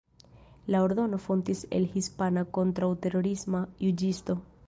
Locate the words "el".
1.79-1.85